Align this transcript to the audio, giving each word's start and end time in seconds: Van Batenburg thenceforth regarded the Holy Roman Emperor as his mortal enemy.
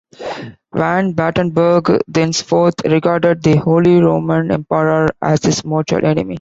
Van 0.73 1.13
Batenburg 1.13 1.99
thenceforth 2.11 2.73
regarded 2.85 3.43
the 3.43 3.55
Holy 3.57 3.99
Roman 4.01 4.49
Emperor 4.49 5.09
as 5.21 5.43
his 5.43 5.63
mortal 5.63 6.03
enemy. 6.03 6.29